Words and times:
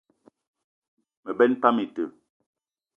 Me 1.23 1.31
benn 1.37 1.53
pam 1.61 1.77
ite. 1.85 2.03